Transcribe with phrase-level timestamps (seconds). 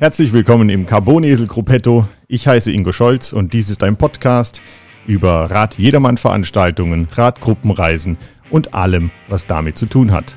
[0.00, 2.06] Herzlich willkommen im Carbonesel Gruppetto.
[2.28, 4.62] Ich heiße Ingo Scholz und dies ist ein Podcast
[5.08, 8.16] über Rad-Jedermann-Veranstaltungen, Radgruppenreisen
[8.48, 10.36] und allem, was damit zu tun hat.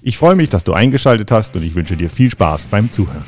[0.00, 3.24] Ich freue mich, dass du eingeschaltet hast und ich wünsche dir viel Spaß beim Zuhören.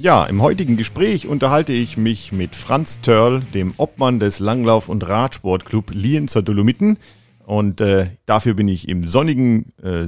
[0.00, 5.08] Ja, im heutigen Gespräch unterhalte ich mich mit Franz Törl, dem Obmann des Langlauf- und
[5.08, 6.98] Radsportclub Lienzer Dolomiten.
[7.44, 10.06] Und äh, dafür bin ich im sonnigen äh,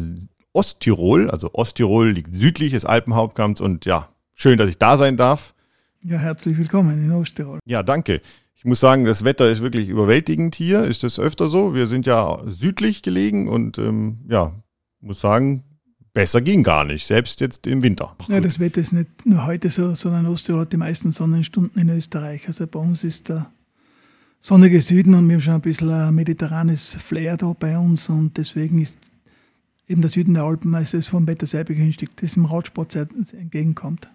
[0.53, 3.61] Osttirol, also Osttirol liegt südlich des Alpenhauptkamms.
[3.61, 5.55] Und ja, schön, dass ich da sein darf.
[6.05, 7.59] Ja, herzlich willkommen in Osttirol.
[7.65, 8.21] Ja, danke.
[8.55, 10.85] Ich muss sagen, das Wetter ist wirklich überwältigend hier.
[10.85, 11.75] Ist das öfter so?
[11.75, 14.53] Wir sind ja südlich gelegen und ähm, ja,
[15.01, 15.65] muss sagen,
[16.13, 18.17] besser ging gar nicht, selbst jetzt im Winter.
[18.29, 21.89] Ja, das Wetter ist nicht nur heute so, sondern Osttirol hat die meisten Sonnenstunden in
[21.89, 22.47] Österreich.
[22.47, 23.51] Also bei uns ist der
[24.41, 28.37] sonnige Süden und wir haben schon ein bisschen ein mediterranes Flair da bei uns und
[28.37, 28.97] deswegen ist
[29.87, 33.07] eben der Süden der Alpen, also ist vom Wetter sehr begünstigt, das im Radsport sehr
[33.33, 34.09] entgegenkommt.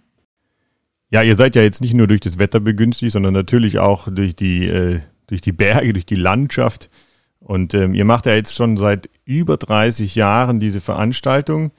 [1.11, 4.35] Ja, ihr seid ja jetzt nicht nur durch das Wetter begünstigt, sondern natürlich auch durch
[4.35, 6.89] die, äh, durch die Berge, durch die Landschaft.
[7.45, 11.69] Und ähm, ihr macht ja jetzt schon seit über 30 Jahren diese Veranstaltung,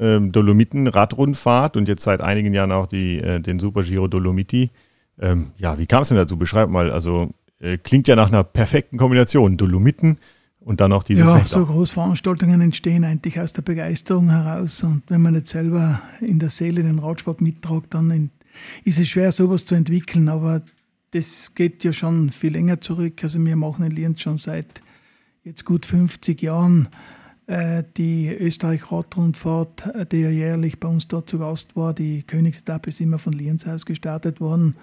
[0.00, 4.72] ähm, Dolomiten-Radrundfahrt und jetzt seit einigen Jahren auch die, äh, den Super Giro Dolomiti.
[5.20, 6.36] Ähm, ja, wie kam es denn dazu?
[6.36, 6.90] Beschreib mal.
[6.90, 9.56] Also äh, klingt ja nach einer perfekten Kombination.
[9.56, 10.18] Dolomiten
[10.58, 11.46] und dann auch diese Ja, Wetter.
[11.46, 14.82] so Großveranstaltungen entstehen eigentlich aus der Begeisterung heraus.
[14.82, 18.30] Und wenn man nicht selber in der Seele den Radsport mittragt, dann in,
[18.82, 20.28] ist es schwer, sowas zu entwickeln.
[20.28, 20.62] Aber
[21.12, 23.22] das geht ja schon viel länger zurück.
[23.22, 24.82] Also wir machen in Lienz schon seit
[25.46, 26.88] jetzt gut 50 Jahren
[27.46, 31.94] äh, die Österreich-Radrundfahrt, äh, die ja jährlich bei uns dort zu Gast war.
[31.94, 34.74] Die Königsetappe ist immer von Lienz aus gestartet worden.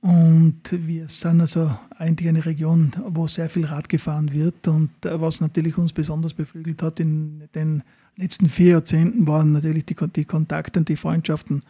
[0.00, 4.66] Und wir sind also eigentlich eine Region, wo sehr viel Rad gefahren wird.
[4.68, 7.82] Und äh, was natürlich uns besonders beflügelt hat in den
[8.16, 11.62] letzten vier Jahrzehnten, waren natürlich die, die Kontakte und die Freundschaften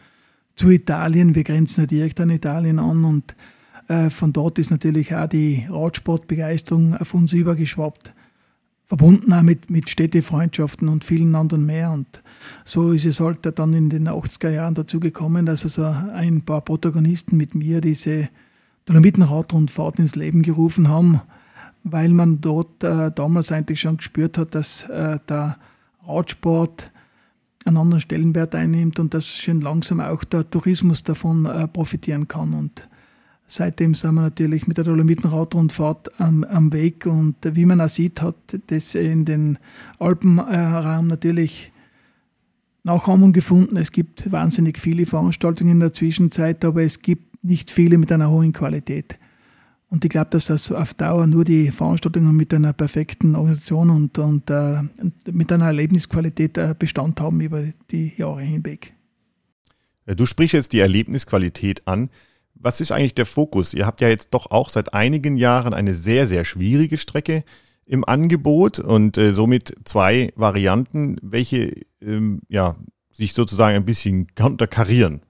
[0.55, 1.35] zu Italien.
[1.35, 3.35] Wir grenzen ja direkt an Italien an und
[4.09, 8.15] von dort ist natürlich auch die Radsportbegeisterung auf uns übergeschwappt
[8.85, 11.91] verbunden auch mit, mit Städtefreundschaften und vielen anderen mehr.
[11.91, 12.21] Und
[12.63, 16.61] so ist es halt dann in den 80er Jahren dazu gekommen, dass also ein paar
[16.61, 18.29] Protagonisten mit mir diese
[18.85, 21.21] Dolomitenradrundfahrt ins Leben gerufen haben,
[21.83, 25.57] weil man dort äh, damals eigentlich schon gespürt hat, dass äh, der
[26.07, 26.91] Radsport
[27.65, 32.53] einen anderen Stellenwert einnimmt und dass schon langsam auch der Tourismus davon äh, profitieren kann.
[32.53, 32.87] Und
[33.47, 38.21] Seitdem sind wir natürlich mit der Dolomitenradrundfahrt am, am Weg und wie man auch sieht,
[38.21, 38.35] hat
[38.67, 39.59] das in den
[39.99, 41.71] Alpenraum natürlich
[42.83, 43.77] Nachahmung gefunden.
[43.77, 48.29] Es gibt wahnsinnig viele Veranstaltungen in der Zwischenzeit, aber es gibt nicht viele mit einer
[48.29, 49.19] hohen Qualität.
[49.89, 54.17] Und ich glaube, dass das auf Dauer nur die Veranstaltungen mit einer perfekten Organisation und,
[54.17, 54.81] und äh,
[55.31, 58.93] mit einer Erlebnisqualität äh, Bestand haben über die Jahre hinweg.
[60.07, 62.09] Du sprichst jetzt die Erlebnisqualität an.
[62.65, 63.75] Was ist eigentlich der Fokus?
[63.75, 67.43] Ihr habt ja jetzt doch auch seit einigen Jahren eine sehr, sehr schwierige Strecke
[67.85, 72.75] im Angebot und äh, somit zwei Varianten, welche ähm, ja,
[73.11, 75.21] sich sozusagen ein bisschen konterkarieren.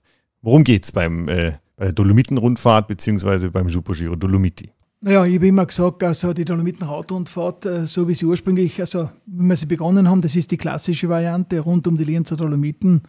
[0.41, 4.72] Worum geht's beim, äh, bei der Dolomitenrundfahrt beziehungsweise beim Supergiro Dolomiti?
[5.01, 9.44] Naja, ich habe immer gesagt, also die Dolomiten-Radrundfahrt, äh, so wie sie ursprünglich, also wie
[9.44, 13.01] wir sie begonnen haben, das ist die klassische Variante rund um die Lienzer Dolomiten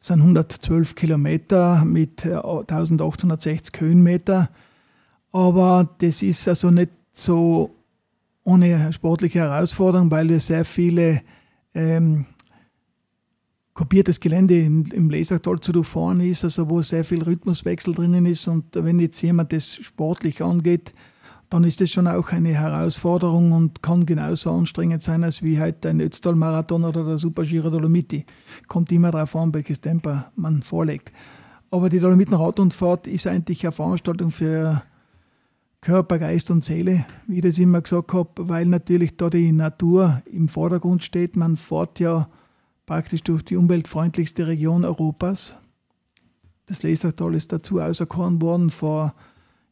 [0.00, 4.48] das sind 112 Kilometer mit 1860 äh, Höhenmeter.
[5.30, 7.76] Aber das ist also nicht so
[8.42, 11.20] ohne sportliche Herausforderung, weil es sehr viele
[11.74, 12.24] ähm,
[13.74, 18.48] kopiertes Gelände im, im Lesachtal zu durchfahren ist, also wo sehr viel Rhythmuswechsel drinnen ist.
[18.48, 20.94] Und wenn jetzt jemand das sportlich angeht,
[21.50, 25.84] dann ist das schon auch eine Herausforderung und kann genauso anstrengend sein, als wie halt
[25.84, 28.24] ein Ötztal-Marathon oder der Super Giro Dolomiti.
[28.68, 31.12] Kommt immer darauf an, welches Tempo man vorlegt.
[31.72, 34.80] Aber die Dolomiten-Radrundfahrt ist eigentlich eine Veranstaltung für
[35.80, 40.22] Körper, Geist und Seele, wie ich das immer gesagt habe, weil natürlich da die Natur
[40.30, 41.34] im Vordergrund steht.
[41.34, 42.28] Man fährt ja
[42.86, 45.60] praktisch durch die umweltfreundlichste Region Europas.
[46.66, 49.14] Das Lesertal ist dazu auserkoren worden vor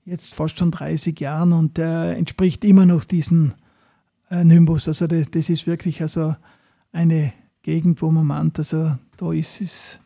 [0.09, 3.53] jetzt fast schon 30 Jahren und der entspricht immer noch diesem
[4.31, 4.89] äh, Nimbus.
[4.89, 6.35] Also das, das, ist wirklich also
[6.93, 7.33] eine
[7.63, 10.01] Gegend, wo man meint, also da ist es,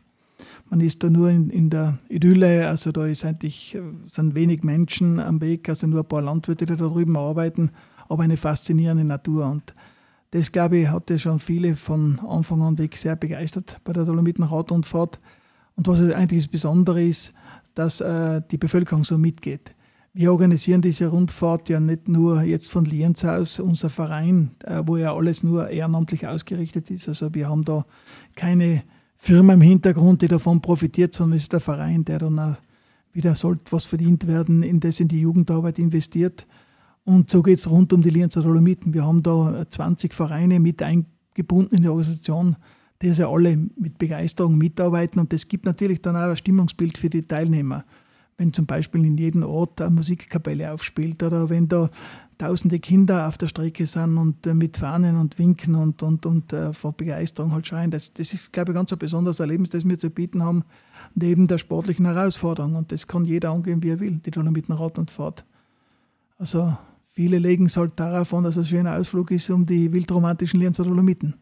[0.69, 3.77] man ist da nur in, in der Idylle, also da ist eigentlich,
[4.07, 7.71] sind wenig Menschen am Weg, also nur ein paar Landwirte, die da drüben arbeiten,
[8.09, 9.73] aber eine faszinierende Natur und
[10.31, 15.19] das, glaube ich, hatte schon viele von Anfang an weg sehr begeistert bei der Dolomiten-Radrundfahrt.
[15.75, 17.33] Und was eigentlich das Besondere ist,
[17.75, 19.75] dass äh, die Bevölkerung so mitgeht.
[20.15, 24.97] Wir organisieren diese Rundfahrt ja nicht nur jetzt von Lienz aus, unser Verein, äh, wo
[24.97, 27.09] ja alles nur ehrenamtlich ausgerichtet ist.
[27.09, 27.83] Also wir haben da
[28.35, 28.83] keine
[29.15, 32.55] Firma im Hintergrund, die davon profitiert, sondern es ist der Verein, der dann auch
[33.11, 36.45] wieder sollte was verdient werden, in das in die Jugendarbeit investiert.
[37.05, 38.93] Und so geht es rund um die Lienzer Dolomiten.
[38.93, 42.55] Wir haben da 20 Vereine mit eingebunden in die Organisation,
[43.01, 45.19] die ja alle mit Begeisterung mitarbeiten.
[45.19, 47.83] Und das gibt natürlich dann auch ein Stimmungsbild für die Teilnehmer.
[48.37, 51.89] Wenn zum Beispiel in jedem Ort eine Musikkapelle aufspielt oder wenn da
[52.37, 56.51] tausende Kinder auf der Strecke sind und äh, mit Fahnen und Winken und, und, und
[56.51, 57.91] uh, vor Begeisterung halt schreien.
[57.91, 60.63] Das, das ist, glaube ich, ganz ein besonderes Erlebnis, das wir zu bieten haben,
[61.13, 62.75] neben der sportlichen Herausforderung.
[62.75, 65.45] Und das kann jeder angehen, wie er will, die Dolomiten Rad und Fahrt.
[66.37, 66.75] Also
[67.05, 70.59] viele legen es halt darauf an, dass es ein schöner Ausflug ist um die wildromantischen
[70.59, 71.35] Lienzer Dolomiten.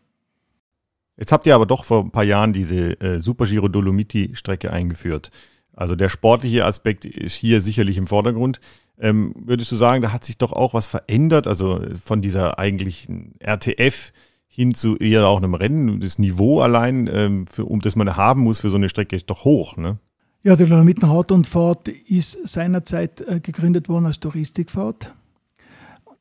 [1.17, 4.71] Jetzt habt ihr aber doch vor ein paar Jahren diese äh, Super Giro Dolomiti Strecke
[4.71, 5.29] eingeführt.
[5.73, 8.59] Also der sportliche Aspekt ist hier sicherlich im Vordergrund.
[8.99, 11.47] Ähm, würdest du sagen, da hat sich doch auch was verändert?
[11.47, 14.11] Also von dieser eigentlichen RTF
[14.47, 16.01] hin zu eher auch einem Rennen.
[16.01, 19.29] Das Niveau allein, ähm, für, um das man haben muss für so eine Strecke, ist
[19.29, 19.97] doch hoch, ne?
[20.43, 25.13] Ja, die Dolomiten Haut und Fahrt ist seinerzeit äh, gegründet worden als Touristikfahrt.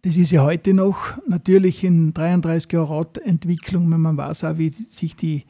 [0.03, 4.71] Das ist ja heute noch natürlich in 33 Jahren Radentwicklung, wenn man weiß auch, wie
[4.71, 5.45] sich die,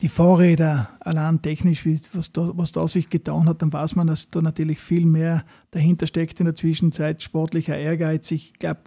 [0.00, 4.28] die Fahrräder allein technisch, was da, was da sich getan hat, dann weiß man, dass
[4.28, 8.30] da natürlich viel mehr dahinter steckt in der Zwischenzeit, sportlicher Ehrgeiz.
[8.30, 8.82] Ich glaube,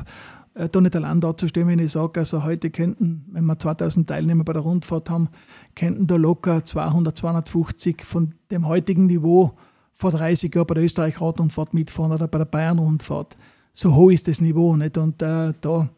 [0.54, 4.44] äh, da nicht allein dazustehen, wenn ich sage, also heute könnten, wenn wir 2000 Teilnehmer
[4.44, 5.30] bei der Rundfahrt haben,
[5.76, 9.54] könnten da locker 200, 250 von dem heutigen Niveau
[9.94, 13.38] vor 30 Jahren bei der Österreich-Radrundfahrt mitfahren oder bei der Bayern-Rundfahrt
[13.78, 14.98] so hoch ist das Niveau nicht.
[14.98, 15.90] Und äh, da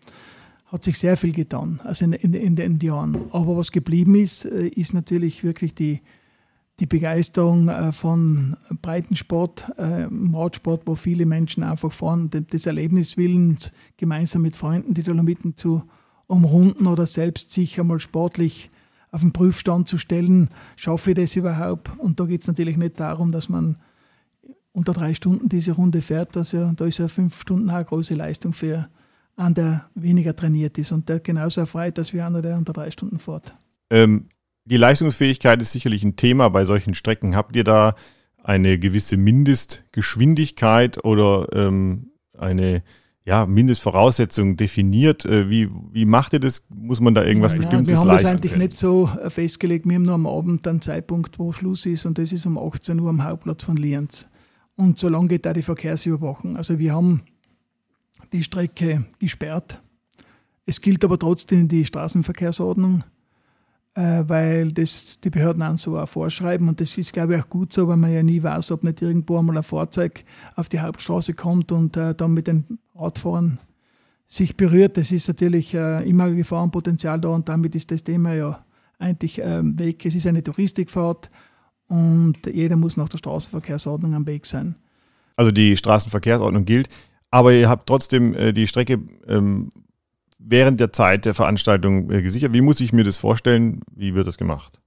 [0.72, 3.18] hat sich sehr viel getan, also in, in, in, den Jahren.
[3.32, 6.02] Aber was geblieben ist, äh, ist natürlich wirklich die,
[6.80, 14.44] die Begeisterung äh, von Breitensport, äh, Radsport, wo viele Menschen einfach fahren, des Erlebniswillens, gemeinsam
[14.44, 15.84] mit Freunden die Dolomiten zu
[16.28, 18.70] umrunden oder selbst sich einmal sportlich
[19.12, 21.90] auf den Prüfstand zu stellen, schaffe ich das überhaupt?
[21.98, 23.78] Und da geht es natürlich nicht darum, dass man
[24.72, 28.54] unter drei Stunden diese Runde fährt, also da ist ja fünf Stunden eine große Leistung
[28.54, 28.88] für
[29.40, 32.92] einen, der weniger trainiert ist und der genauso erfreut, als wie einer, der unter drei
[32.92, 33.56] Stunden fährt.
[33.90, 34.28] Ähm,
[34.66, 37.36] die Leistungsfähigkeit ist sicherlich ein Thema bei solchen Strecken.
[37.36, 37.96] Habt ihr da
[38.44, 42.84] eine gewisse Mindestgeschwindigkeit oder ähm, eine
[43.26, 45.26] ja, Mindestvoraussetzung definiert?
[45.26, 46.64] Äh, wie, wie macht ihr das?
[46.70, 48.08] Muss man da irgendwas ja, Bestimmtes leisten?
[48.08, 49.88] Wir haben das eigentlich nicht so äh, festgelegt.
[49.88, 53.00] Wir haben nur am Abend einen Zeitpunkt, wo Schluss ist und das ist um 18
[53.00, 54.28] Uhr am Hauptplatz von Lienz.
[54.76, 56.56] Und so lange geht da die Verkehrsüberwachung.
[56.56, 57.22] Also wir haben
[58.34, 59.82] die Strecke gesperrt.
[60.66, 63.04] Es gilt aber trotzdem die Straßenverkehrsordnung,
[63.96, 66.68] äh, weil das die Behörden an so auch vorschreiben.
[66.68, 69.02] Und das ist, glaube ich, auch gut so, weil man ja nie weiß, ob nicht
[69.02, 70.24] irgendwo einmal ein Fahrzeug
[70.56, 73.60] auf die Hauptstraße kommt und äh, dann mit den Radfahrern
[74.28, 74.98] sich berührt.
[74.98, 78.64] Das ist natürlich äh, immer ein Gefahrenpotenzial da und damit ist das Thema ja
[79.00, 80.06] eigentlich weg.
[80.06, 81.32] Es ist eine Touristikfahrt
[81.88, 84.76] und jeder muss nach der Straßenverkehrsordnung am Weg sein.
[85.36, 86.90] Also die Straßenverkehrsordnung gilt,
[87.32, 89.72] aber ihr habt trotzdem äh, die Strecke ähm,
[90.40, 92.54] während der Zeit der Veranstaltung äh, gesichert.
[92.54, 93.82] Wie muss ich mir das vorstellen?
[93.96, 94.80] Wie wird das gemacht?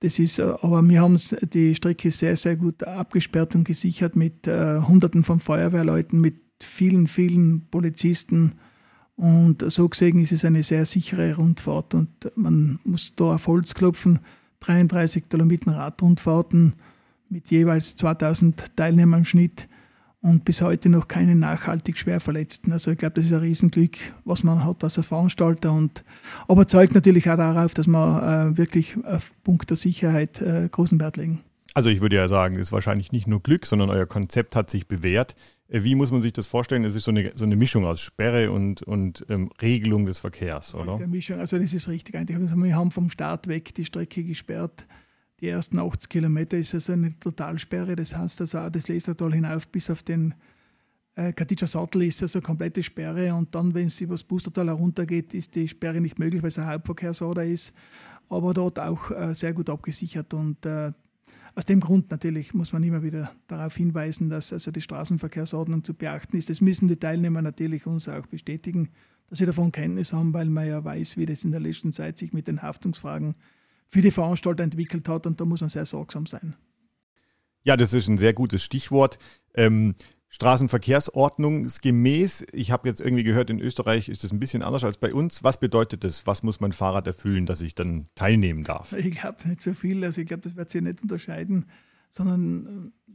[0.00, 1.18] Das ist, äh, aber wir haben
[1.52, 7.06] die Strecke sehr, sehr gut abgesperrt und gesichert mit äh, Hunderten von Feuerwehrleuten, mit vielen,
[7.06, 8.54] vielen Polizisten.
[9.16, 13.74] Und so gesehen ist es eine sehr sichere Rundfahrt und man muss da auf Holz
[13.74, 14.20] klopfen
[14.60, 16.74] 33 Kilometer Radrundfahrten
[17.28, 19.68] mit jeweils 2000 Teilnehmern im Schnitt
[20.22, 22.72] und bis heute noch keine nachhaltig schwer Verletzten.
[22.72, 25.72] Also ich glaube, das ist ein Riesenglück, was man hat als Veranstalter.
[25.72, 26.04] Und,
[26.46, 31.00] aber zeigt natürlich auch darauf, dass wir äh, wirklich auf Punkt der Sicherheit äh, großen
[31.00, 31.40] Wert legen.
[31.72, 34.68] Also ich würde ja sagen, es ist wahrscheinlich nicht nur Glück, sondern euer Konzept hat
[34.68, 35.36] sich bewährt.
[35.68, 36.84] Äh, wie muss man sich das vorstellen?
[36.84, 40.74] Es ist so eine, so eine Mischung aus Sperre und, und ähm, Regelung des Verkehrs,
[40.74, 40.96] oder?
[40.96, 42.16] Eine Mischung, also das ist richtig.
[42.16, 44.84] Also wir haben vom Start weg die Strecke gesperrt.
[45.40, 47.96] Die ersten 80 Kilometer ist also eine Totalsperre.
[47.96, 50.34] Das heißt, also das Lesertal hinauf bis auf den
[51.14, 53.34] äh, Katica Sattel ist also eine komplette Sperre.
[53.34, 56.58] Und dann, wenn es über das Boostertal heruntergeht, ist die Sperre nicht möglich, weil es
[56.58, 57.72] ein Hauptverkehrsader ist.
[58.28, 60.34] Aber dort auch äh, sehr gut abgesichert.
[60.34, 60.92] Und äh,
[61.54, 65.94] aus dem Grund natürlich muss man immer wieder darauf hinweisen, dass also die Straßenverkehrsordnung zu
[65.94, 66.50] beachten ist.
[66.50, 68.90] Das müssen die Teilnehmer natürlich uns auch bestätigen,
[69.28, 72.18] dass sie davon Kenntnis haben, weil man ja weiß, wie das in der letzten Zeit
[72.18, 73.34] sich mit den Haftungsfragen
[73.90, 76.54] für die Veranstalter entwickelt hat und da muss man sehr sorgsam sein.
[77.62, 79.18] Ja, das ist ein sehr gutes Stichwort.
[79.52, 79.96] Ähm,
[80.28, 82.46] Straßenverkehrsordnungsgemäß.
[82.52, 85.42] Ich habe jetzt irgendwie gehört, in Österreich ist das ein bisschen anders als bei uns.
[85.42, 86.24] Was bedeutet das?
[86.26, 88.92] Was muss mein Fahrrad erfüllen, dass ich dann teilnehmen darf?
[88.96, 90.04] Ich glaube nicht so viel.
[90.04, 91.66] Also ich glaube, das wird sich nicht unterscheiden,
[92.12, 93.12] sondern äh,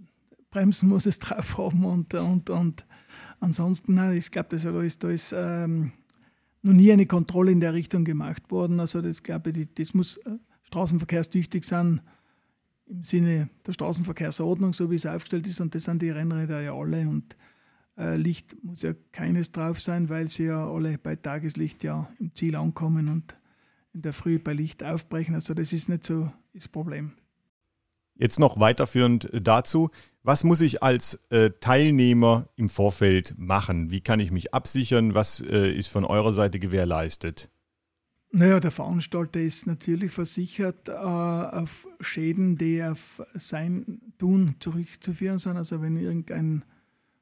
[0.52, 2.86] Bremsen muss es drauf haben und, und, und
[3.40, 5.94] ansonsten, ich glaube, da ist, da ist ähm,
[6.64, 8.82] noch nie eine Kontrolle in der Richtung gemacht worden.
[8.82, 10.38] Also das glaube ich, das muss äh,
[10.76, 12.02] straßenverkehrstüchtig sein
[12.88, 15.62] im Sinne der Straßenverkehrsordnung, so wie es aufgestellt ist.
[15.62, 17.08] Und das sind die Rennräder ja alle.
[17.08, 17.36] Und
[17.98, 22.36] äh, Licht muss ja keines drauf sein, weil sie ja alle bei Tageslicht ja im
[22.36, 23.38] Ziel ankommen und
[23.94, 25.34] in der Früh bei Licht aufbrechen.
[25.34, 27.14] Also das ist nicht so das Problem.
[28.18, 29.90] Jetzt noch weiterführend dazu,
[30.24, 33.92] was muss ich als äh, Teilnehmer im Vorfeld machen?
[33.92, 35.16] Wie kann ich mich absichern?
[35.16, 37.50] Was äh, ist von eurer Seite gewährleistet?
[38.32, 45.58] Naja, der Veranstalter ist natürlich versichert äh, auf Schäden, die auf sein Tun zurückzuführen sind.
[45.58, 46.66] Also wenn irgendein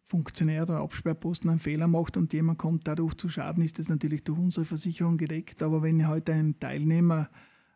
[0.05, 4.24] Funktionär oder Absperrposten einen Fehler macht und jemand kommt dadurch zu Schaden, ist das natürlich
[4.24, 5.62] durch unsere Versicherung gedeckt.
[5.62, 7.29] Aber wenn heute ein Teilnehmer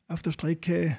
[0.07, 0.98] auf der Strecke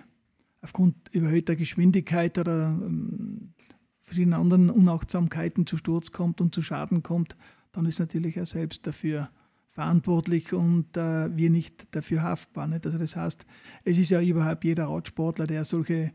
[0.60, 3.54] aufgrund überhöhter Geschwindigkeit oder ähm,
[4.00, 7.36] verschiedenen anderen Unachtsamkeiten zu Sturz kommt und zu Schaden kommt,
[7.72, 9.30] dann ist natürlich er selbst dafür
[9.78, 12.66] verantwortlich und äh, wir nicht dafür haftbar.
[12.66, 12.84] Nicht?
[12.84, 13.46] Also das heißt,
[13.84, 16.10] es ist ja überhaupt jeder Radsportler, der solche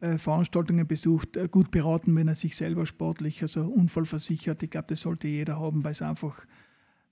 [0.00, 4.62] äh, Veranstaltungen besucht, äh, gut beraten, wenn er sich selber sportlich, also unfallversichert.
[4.62, 6.44] Ich glaube, das sollte jeder haben, weil es einfach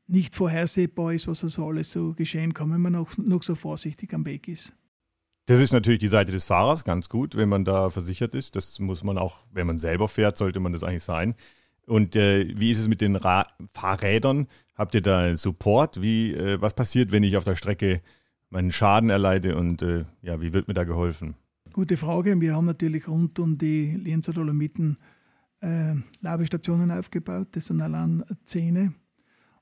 [0.06, 4.12] nicht vorhersehbar ist, was also alles so geschehen kann, wenn man noch, noch so vorsichtig
[4.12, 4.74] am Weg ist.
[5.46, 8.54] Das ist natürlich die Seite des Fahrers, ganz gut, wenn man da versichert ist.
[8.54, 11.34] Das muss man auch, wenn man selber fährt, sollte man das eigentlich sein.
[11.86, 14.48] Und äh, wie ist es mit den Ra Fahrrädern?
[14.74, 16.02] Habt ihr da Support?
[16.02, 18.02] Wie, äh, was passiert, wenn ich auf der Strecke
[18.50, 21.34] meinen Schaden erleide und äh, ja, wie wird mir da geholfen?
[21.72, 22.40] Gute Frage.
[22.40, 24.98] Wir haben natürlich rund um die Lienzer Dolomiten
[25.60, 27.48] äh, Labestationen aufgebaut.
[27.52, 28.94] Das sind allein Zähne.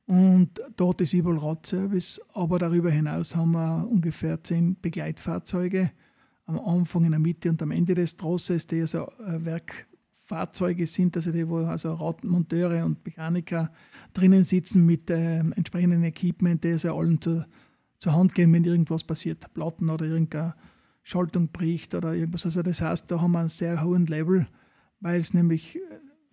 [0.06, 5.90] Und dort ist überall Radservice, aber darüber hinaus haben wir ungefähr zehn Begleitfahrzeuge
[6.46, 9.44] am Anfang, in der Mitte und am Ende des Trosses, die also äh,
[10.24, 13.70] Werkfahrzeuge sind, also die, wo also Radmonteure und Mechaniker
[14.14, 17.46] drinnen sitzen mit äh, entsprechendem Equipment, die also allen zur,
[17.98, 20.54] zur Hand gehen, wenn irgendwas passiert, Platten oder irgendeine
[21.02, 22.46] Schaltung bricht oder irgendwas.
[22.46, 24.46] Also das heißt, da haben wir einen sehr hohen Level,
[25.00, 25.78] weil es nämlich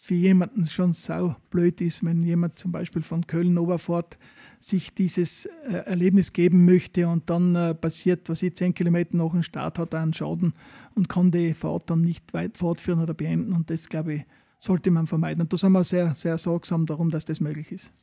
[0.04, 4.18] für jemanden schon sau blöd ist, wenn jemand zum Beispiel von Köln Oberfahrt
[4.60, 9.30] sich dieses äh, Erlebnis geben möchte und dann äh, passiert, was ich zehn Kilometer nach
[9.30, 10.54] dem Start hat, einen Schaden
[10.96, 13.54] und kann die Fahrt dann nicht weit fortführen oder beenden.
[13.54, 14.24] Und das, glaube ich,
[14.58, 15.44] sollte man vermeiden.
[15.44, 17.94] Und da sind wir sehr, sehr sorgsam darum, dass das möglich ist.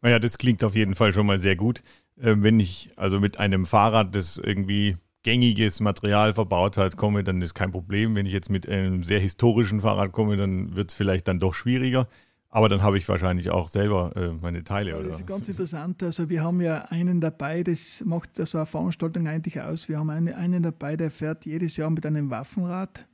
[0.00, 1.82] Naja, das klingt auf jeden Fall schon mal sehr gut.
[2.18, 7.42] Ähm, wenn ich also mit einem Fahrrad, das irgendwie gängiges Material verbaut hat, komme, dann
[7.42, 8.14] ist kein Problem.
[8.14, 11.54] Wenn ich jetzt mit einem sehr historischen Fahrrad komme, dann wird es vielleicht dann doch
[11.54, 12.06] schwieriger.
[12.52, 14.98] Aber dann habe ich wahrscheinlich auch selber äh, meine Teile.
[14.98, 15.08] Oder?
[15.08, 16.02] Das ist ganz interessant.
[16.02, 19.88] Also wir haben ja einen dabei, das macht so eine Veranstaltung eigentlich aus.
[19.88, 23.06] Wir haben einen, einen dabei, der fährt jedes Jahr mit einem Waffenrad.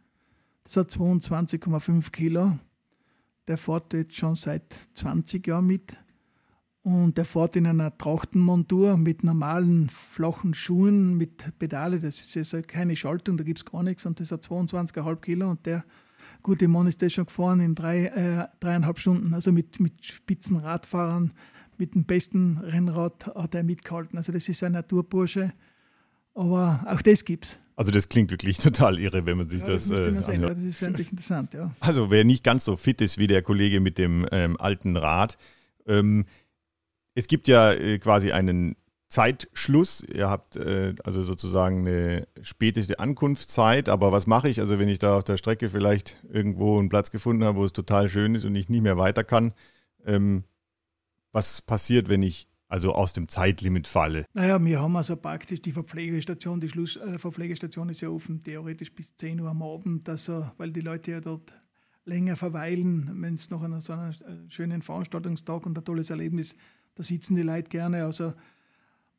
[0.65, 2.59] Das hat 22,5 Kilo.
[3.47, 5.97] Der fährt jetzt schon seit 20 Jahren mit.
[6.87, 11.99] Und er fährt in einer Trachtenmontur mit normalen flachen Schuhen mit Pedale.
[11.99, 14.07] Das ist also keine Schaltung, da gibt es gar nichts.
[14.07, 15.50] Und das hat 22,5 Kilo.
[15.50, 15.85] Und der
[16.45, 19.35] gute Mann ist das schon gefahren in drei, äh, dreieinhalb Stunden.
[19.35, 21.33] Also mit, mit Spitzenradfahrern,
[21.76, 24.16] mit dem besten Rennrad hat er mitgehalten.
[24.16, 25.52] Also das ist ein Naturbursche.
[26.35, 27.59] Aber auch das gibt's.
[27.75, 30.61] Also das klingt wirklich total irre, wenn man sich ja, das, das äh, sehen, Das
[30.61, 31.75] ist endlich interessant, ja.
[31.81, 35.37] Also wer nicht ganz so fit ist wie der Kollege mit dem ähm, alten Rad,
[35.88, 36.26] ähm,
[37.17, 38.77] es gibt ja äh, quasi einen
[39.09, 40.03] Zeitschluss.
[40.03, 43.89] Ihr habt äh, also sozusagen eine späteste Ankunftszeit.
[43.89, 47.11] Aber was mache ich, also wenn ich da auf der Strecke vielleicht irgendwo einen Platz
[47.11, 49.55] gefunden habe, wo es total schön ist und ich nicht mehr weiter kann?
[50.05, 50.45] Ähm,
[51.33, 54.27] was passiert, wenn ich also aus dem Zeitlimit falle?
[54.35, 59.17] Naja, wir haben also praktisch die Verpflegestation, die Schlussverpflegestation äh, ist ja offen, theoretisch bis
[59.17, 61.53] 10 Uhr am Abend, also, weil die Leute ja dort
[62.05, 66.57] länger verweilen, wenn es noch an so einem äh, schönen Veranstaltungstag und ein tolles Erlebnis
[66.97, 68.05] da sitzen die Leute gerne.
[68.05, 68.35] Also,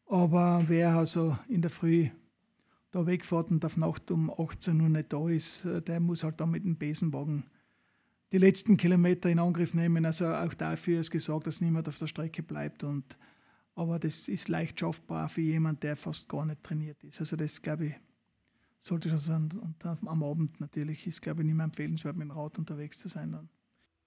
[0.08, 2.10] aber wer also in der Früh
[2.92, 6.42] da wegfährt und auf Nacht um 18 Uhr nicht da ist, äh, der muss halt
[6.42, 7.46] dann mit dem Besenwagen
[8.32, 10.06] die letzten Kilometer in Angriff nehmen.
[10.06, 12.84] Also auch dafür ist gesagt, dass niemand auf der Strecke bleibt.
[12.84, 13.18] Und,
[13.76, 17.20] aber das ist leicht schaffbar für jemanden, der fast gar nicht trainiert ist.
[17.20, 17.94] Also das, glaube ich,
[18.80, 19.50] sollte schon sein.
[19.62, 23.08] Und am Abend natürlich ist, glaube ich, nicht mehr empfehlenswert, mit dem Rad unterwegs zu
[23.08, 23.32] sein.
[23.32, 23.50] Dann.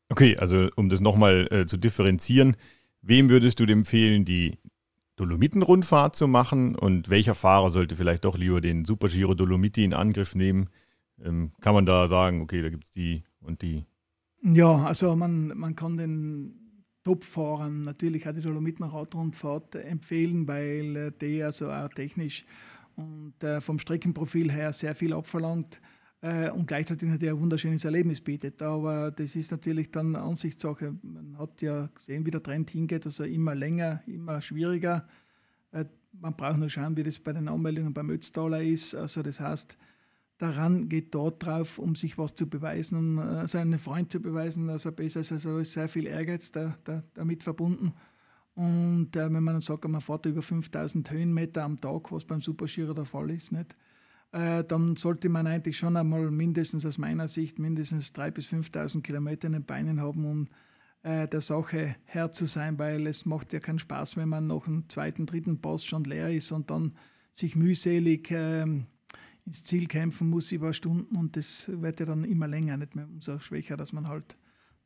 [0.09, 2.57] Okay, also um das nochmal äh, zu differenzieren,
[3.03, 4.59] Wem würdest du empfehlen, die
[5.17, 9.95] Dolomiten-Rundfahrt zu machen und welcher Fahrer sollte vielleicht doch lieber den Super Giro Dolomiti in
[9.95, 10.69] Angriff nehmen?
[11.23, 13.85] Ähm, kann man da sagen, okay, da gibt es die und die?
[14.43, 21.43] Ja, also man, man kann den Top-Fahrern natürlich auch die Dolomiten-Radrundfahrt empfehlen, weil äh, die
[21.43, 22.45] also auch technisch
[22.97, 25.81] und äh, vom Streckenprofil her sehr viel abverlangt.
[26.23, 28.61] Äh, und gleichzeitig natürlich ein wunderschönes Erlebnis bietet.
[28.63, 30.95] Aber das ist natürlich dann Ansichtssache.
[31.03, 35.07] Man hat ja gesehen, wie der Trend hingeht, also immer länger, immer schwieriger.
[35.73, 38.95] Äh, man braucht nur schauen, wie das bei den Anmeldungen beim Ötztaler ist.
[38.95, 39.77] Also das heißt,
[40.39, 44.67] daran geht dort drauf, um sich was zu beweisen, um äh, seinen Freund zu beweisen,
[44.67, 45.33] dass er besser ist.
[45.33, 47.93] Also da ist sehr viel Ehrgeiz da, da, damit verbunden.
[48.55, 52.93] Und wenn man dann sagt, man fährt über 5000 Höhenmeter am Tag, was beim Supergiro
[52.93, 53.75] der Fall ist, nicht?
[54.33, 59.03] Äh, dann sollte man eigentlich schon einmal mindestens aus meiner Sicht mindestens 3.000 bis 5.000
[59.03, 60.49] Kilometer in den Beinen haben, um
[61.03, 64.65] äh, der Sache Herr zu sein, weil es macht ja keinen Spaß, wenn man nach
[64.65, 66.93] dem zweiten, dritten Pass schon leer ist und dann
[67.33, 68.87] sich mühselig ähm,
[69.47, 73.09] ins Ziel kämpfen muss über Stunden und das wird ja dann immer länger, nicht mehr
[73.09, 74.37] umso schwächer, dass man halt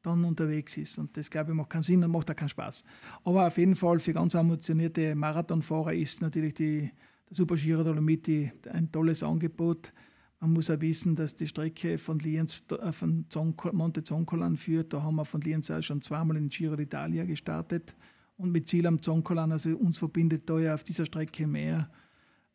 [0.02, 0.98] dann unterwegs ist.
[0.98, 2.84] Und das, glaube ich, macht keinen Sinn und macht auch keinen Spaß.
[3.24, 6.90] Aber auf jeden Fall für ganz ambitionierte Marathonfahrer ist natürlich die,
[7.28, 9.92] der Super Giro Dolomiti ein tolles Angebot.
[10.40, 13.26] Man muss auch wissen, dass die Strecke von Lienz, äh, von
[13.72, 14.92] Monte Zoncolan führt.
[14.92, 17.96] Da haben wir von Lienz aus schon zweimal in Giro d'Italia gestartet
[18.36, 19.52] und mit Ziel am Zoncolan.
[19.52, 21.90] Also uns verbindet da ja auf dieser Strecke mehr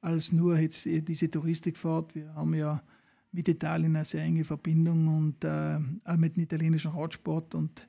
[0.02, 2.16] als nur jetzt diese Touristikfahrt.
[2.16, 2.82] Wir haben ja
[3.32, 7.54] mit Italien eine sehr enge Verbindung und äh, auch mit dem italienischen Radsport.
[7.56, 7.88] Und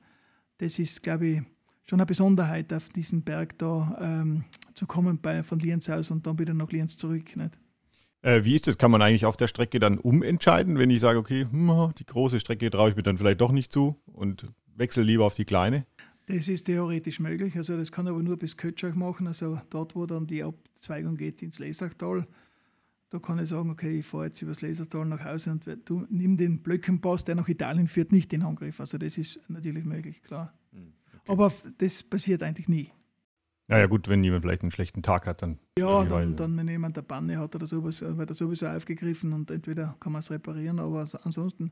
[0.58, 1.42] das ist, glaube ich,
[1.84, 4.44] schon eine Besonderheit, auf diesen Berg da ähm,
[4.80, 7.36] zu kommen bei, von Lienz aus und dann wieder nach Lienz zurück.
[7.36, 7.58] Nicht?
[8.22, 8.78] Äh, wie ist das?
[8.78, 12.40] Kann man eigentlich auf der Strecke dann umentscheiden, wenn ich sage, okay, hm, die große
[12.40, 15.84] Strecke traue ich mir dann vielleicht doch nicht zu und wechsle lieber auf die kleine?
[16.26, 17.56] Das ist theoretisch möglich.
[17.56, 21.42] Also das kann aber nur bis Kötschach machen, also dort, wo dann die Abzweigung geht
[21.42, 22.24] ins Lesachtal.
[23.10, 26.38] Da kann ich sagen, okay, ich fahre jetzt übers Lasertal nach Hause und du nimm
[26.38, 28.80] den Blöckenpass, der nach Italien führt, nicht in Angriff.
[28.80, 30.54] Also das ist natürlich möglich, klar.
[30.72, 31.32] Hm, okay.
[31.32, 32.88] Aber das passiert eigentlich nie.
[33.70, 35.60] Naja gut, wenn jemand vielleicht einen schlechten Tag hat, dann...
[35.78, 39.32] Ja, dann, dann wenn jemand eine Panne hat oder sowas, äh, wird er sowieso aufgegriffen
[39.32, 41.70] und entweder kann man es reparieren, aber ansonsten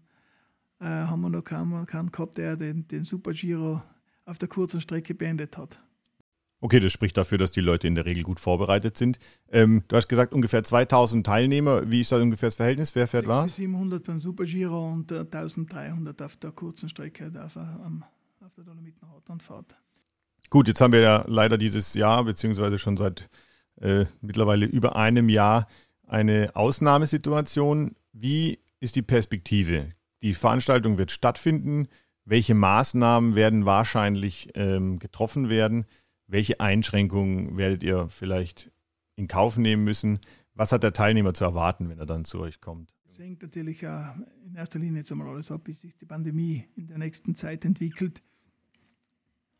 [0.80, 3.82] äh, haben wir noch keinen, keinen gehabt, der den, den Super Giro
[4.26, 5.80] auf der kurzen Strecke beendet hat.
[6.60, 9.18] Okay, das spricht dafür, dass die Leute in der Regel gut vorbereitet sind.
[9.50, 11.90] Ähm, du hast gesagt, ungefähr 2000 Teilnehmer.
[11.90, 12.94] Wie ist da ungefähr das Verhältnis?
[12.94, 13.56] Wer fährt was?
[13.56, 18.64] 700 beim Super Giro und äh, 1300 auf der kurzen Strecke auf, äh, auf der
[18.64, 19.74] Dolomitenradlandfahrt.
[20.50, 23.28] Gut, jetzt haben wir ja leider dieses Jahr, beziehungsweise schon seit
[23.80, 25.66] äh, mittlerweile über einem Jahr,
[26.06, 27.94] eine Ausnahmesituation.
[28.12, 29.90] Wie ist die Perspektive?
[30.22, 31.86] Die Veranstaltung wird stattfinden.
[32.24, 35.84] Welche Maßnahmen werden wahrscheinlich ähm, getroffen werden?
[36.26, 38.70] Welche Einschränkungen werdet ihr vielleicht
[39.16, 40.18] in Kauf nehmen müssen?
[40.54, 42.94] Was hat der Teilnehmer zu erwarten, wenn er dann zu euch kommt?
[43.06, 46.86] Es hängt natürlich in erster Linie jetzt einmal alles ab, wie sich die Pandemie in
[46.86, 48.22] der nächsten Zeit entwickelt.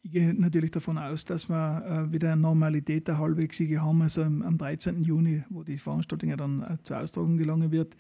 [0.09, 4.23] Ich gehe natürlich davon aus, dass wir äh, wieder eine Normalität der halbwegs haben, also
[4.23, 5.05] am 13.
[5.05, 7.95] Juni, wo die Veranstaltung ja dann äh, zur Austragung gelangen wird.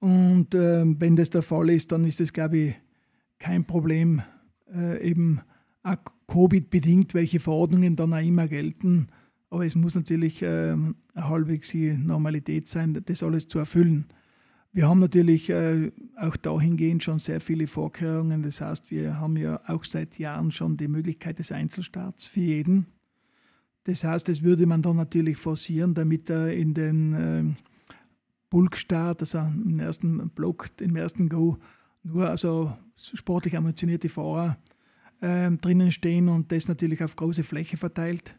[0.00, 2.74] Und äh, wenn das der Fall ist, dann ist das, glaube ich,
[3.38, 4.22] kein Problem,
[5.00, 5.40] eben
[5.84, 9.06] auch Covid-bedingt, welche Verordnungen dann auch immer gelten.
[9.50, 14.06] Aber es muss natürlich äh, eine halbwegs Normalität sein, das alles zu erfüllen.
[14.74, 18.42] Wir haben natürlich äh, auch dahingehend schon sehr viele Vorkehrungen.
[18.42, 22.86] Das heißt, wir haben ja auch seit Jahren schon die Möglichkeit des Einzelstarts für jeden.
[23.84, 27.44] Das heißt, das würde man dann natürlich forcieren, damit er in den äh,
[28.50, 31.56] Bulkstart, also im ersten Block, im ersten Go,
[32.02, 34.58] nur also sportlich ambitionierte Fahrer
[35.22, 38.34] ähm, drinnen stehen und das natürlich auf große Fläche verteilt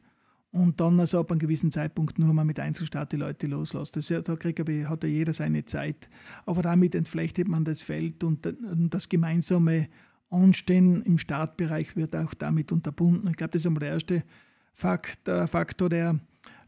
[0.55, 3.97] und dann also ab einem gewissen Zeitpunkt nur mal mit Einzelstart die Leute loslässt.
[3.97, 6.09] Das, da kriegt, hat ja jeder seine Zeit.
[6.45, 8.47] Aber damit entflechtet man das Feld und
[8.89, 9.89] das gemeinsame
[10.29, 13.27] Anstehen im Startbereich wird auch damit unterbunden.
[13.27, 14.23] Ich glaube, das ist einmal der erste
[14.73, 16.19] Faktor, der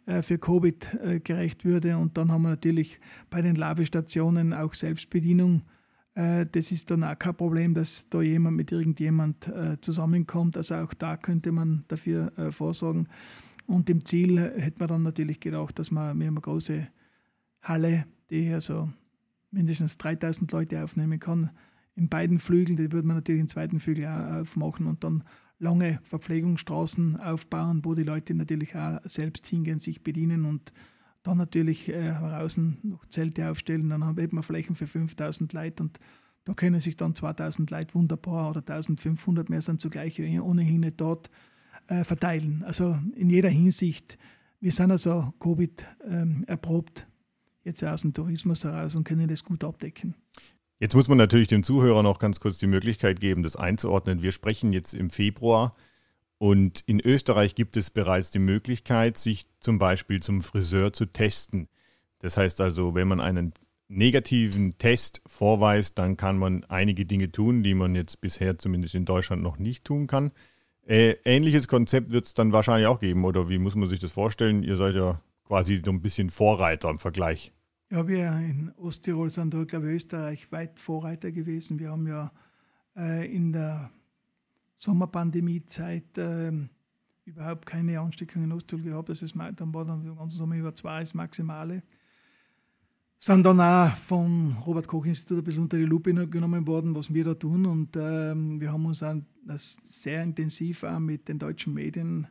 [0.06, 1.98] äh, für Covid äh, gerecht würde.
[1.98, 5.62] Und dann haben wir natürlich bei den Labestationen auch Selbstbedienung
[6.14, 10.58] äh, das ist dann auch kein Problem, dass da jemand mit irgendjemand zusammenkommt.
[10.58, 13.08] Also auch da könnte man dafür vorsorgen.
[13.68, 16.88] Und im Ziel hätte man dann natürlich gedacht, dass man, wir haben eine große
[17.62, 18.90] Halle, die also
[19.52, 21.52] mindestens 3000 Leute aufnehmen kann.
[21.94, 25.24] In beiden Flügeln, die würde man natürlich im zweiten Flügel auch aufmachen und dann
[25.60, 30.72] lange Verpflegungsstraßen aufbauen, wo die Leute natürlich auch selbst hingehen, sich bedienen und
[31.24, 36.00] dann natürlich äh, draußen noch Zelte aufstellen, dann haben wir Flächen für 5000 Leute und
[36.46, 41.30] da können sich dann 2000 Leute wunderbar oder 1500 mehr sind zugleich ohnehin nicht dort
[41.88, 42.64] äh, verteilen.
[42.66, 44.18] Also in jeder Hinsicht,
[44.60, 47.08] wir sind also Covid ähm, erprobt,
[47.64, 50.16] jetzt aus dem Tourismus heraus und können das gut abdecken.
[50.80, 54.22] Jetzt muss man natürlich dem Zuhörer noch ganz kurz die Möglichkeit geben, das einzuordnen.
[54.22, 55.72] Wir sprechen jetzt im Februar.
[56.38, 61.68] Und in Österreich gibt es bereits die Möglichkeit, sich zum Beispiel zum Friseur zu testen.
[62.20, 63.54] Das heißt also, wenn man einen
[63.88, 69.06] negativen Test vorweist, dann kann man einige Dinge tun, die man jetzt bisher zumindest in
[69.06, 70.32] Deutschland noch nicht tun kann.
[70.88, 74.14] Äh, ähnliches Konzept wird es dann wahrscheinlich auch geben, oder wie muss man sich das
[74.14, 74.64] vorstellen?
[74.64, 77.52] Ihr seid ja quasi so ein bisschen Vorreiter im Vergleich.
[77.90, 81.80] Ja, wir in Osttirol sind da, glaube ich, Österreich weit Vorreiter gewesen.
[81.80, 82.32] Wir haben ja
[82.96, 83.92] äh, in der
[84.78, 86.52] Sommerpandemiezeit äh,
[87.26, 89.10] überhaupt keine Ansteckungen in Osttirol gehabt.
[89.10, 91.84] Das ist, dann war dann den ganzen Sommer über zwei das Maximale.
[93.20, 97.12] Sind dann auch vom Robert Koch Institut ein bisschen unter die Lupe genommen worden, was
[97.12, 97.66] wir da tun.
[97.66, 99.16] Und ähm, wir haben uns auch
[99.56, 102.28] sehr intensiv auch mit den deutschen Medien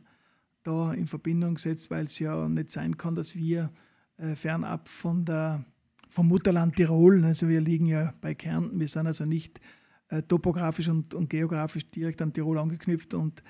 [0.63, 3.71] da in Verbindung gesetzt, weil es ja nicht sein kann, dass wir
[4.17, 5.65] äh, fernab von der,
[6.09, 7.23] vom Mutterland Tirol.
[7.25, 9.59] Also wir liegen ja bei Kärnten, wir sind also nicht
[10.09, 13.43] äh, topografisch und, und, geografisch direkt an Tirol angeknüpft und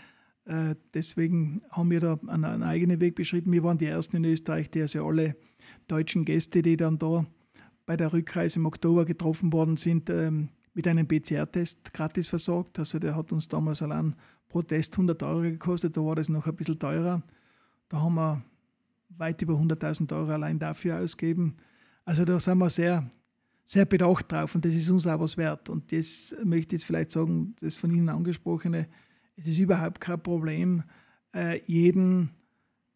[0.94, 3.52] deswegen haben wir da einen, eigenen Weg beschritten.
[3.52, 5.36] Wir waren die Ersten in Österreich, die also alle
[5.88, 7.26] deutschen Gäste, die dann da
[7.86, 12.80] bei der Rückreise im Oktober getroffen worden sind, ähm, mit einem PCR-Test gratis versorgt.
[12.80, 14.16] Also der hat uns damals allein
[14.48, 17.24] pro Test 100 Euro gekostet, da war das noch ein bisschen teurer.
[17.90, 18.44] Da haben wir
[19.10, 21.56] weit über 100.000 Euro allein dafür ausgeben.
[22.06, 23.10] Also da sind wir sehr,
[23.66, 25.70] sehr bedacht drauf und das ist uns auch was wert.
[25.70, 28.88] Und das möchte ich jetzt vielleicht sagen, das von Ihnen angesprochene,
[29.38, 30.84] es ist überhaupt kein Problem,
[31.34, 32.32] äh, jeden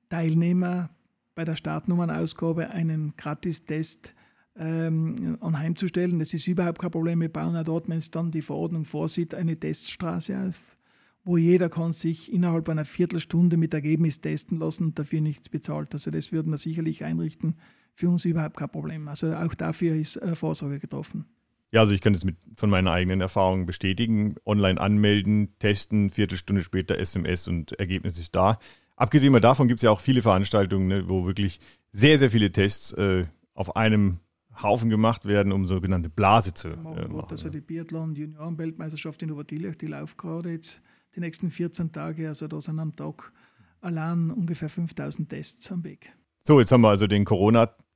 [0.09, 0.89] Teilnehmer
[1.35, 4.11] bei der Startnummernausgabe einen Gratistest
[4.57, 6.19] ähm, anheimzustellen.
[6.19, 7.21] Das ist überhaupt kein Problem.
[7.21, 10.75] Wir bauen auch dort, wenn es dann die Verordnung vorsieht, eine Teststraße auf
[11.23, 15.93] wo jeder kann sich innerhalb einer Viertelstunde mit Ergebnis testen lassen und dafür nichts bezahlt.
[15.93, 17.55] Also das würden wir sicherlich einrichten.
[17.93, 19.07] Für uns überhaupt kein Problem.
[19.07, 21.25] Also auch dafür ist äh, Vorsorge getroffen.
[21.71, 24.35] Ja, also ich kann das mit, von meiner eigenen Erfahrung bestätigen.
[24.45, 28.59] Online anmelden, testen, Viertelstunde später SMS und Ergebnis ist da.
[28.97, 31.59] Abgesehen davon gibt es ja auch viele Veranstaltungen, ne, wo wirklich
[31.91, 34.19] sehr, sehr viele Tests äh, auf einem
[34.61, 37.25] Haufen gemacht werden, um sogenannte Blase zu äh, machen.
[37.29, 40.81] Also die Biathlon Junioren-Weltmeisterschaft in Obertillich, die läuft gerade jetzt
[41.15, 42.27] die nächsten 14 Tage.
[42.27, 43.31] Also da sind am Tag
[43.79, 46.13] allein ungefähr 5000 Tests am Weg.
[46.43, 47.23] So, jetzt haben wir also den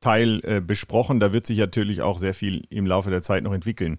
[0.06, 1.20] Corona-Teil äh, besprochen.
[1.20, 3.98] Da wird sich natürlich auch sehr viel im Laufe der Zeit noch entwickeln.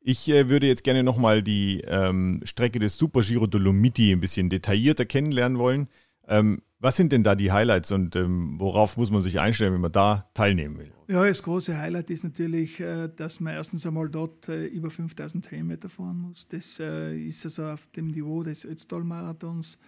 [0.00, 4.48] Ich äh, würde jetzt gerne nochmal die ähm, Strecke des Super Giro Dolomiti ein bisschen
[4.48, 5.88] detaillierter kennenlernen wollen.
[6.28, 9.80] Ähm, was sind denn da die Highlights und ähm, worauf muss man sich einstellen, wenn
[9.80, 10.92] man da teilnehmen will?
[11.08, 15.50] Ja, das große Highlight ist natürlich, äh, dass man erstens einmal dort äh, über 5000
[15.50, 16.46] Höhenmeter fahren muss.
[16.48, 19.78] Das äh, ist also auf dem Niveau des Ötztal-Marathons.